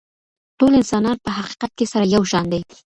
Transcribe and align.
ټول 0.57 0.71
انسانان 0.79 1.17
په 1.25 1.29
حقیقت 1.37 1.71
کي 1.77 1.85
سره 1.91 2.05
یو 2.15 2.23
شان 2.31 2.45
دي. 2.51 2.61